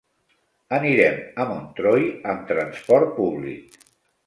[0.77, 2.03] Anirem a Montroi
[2.33, 3.81] amb transport públic.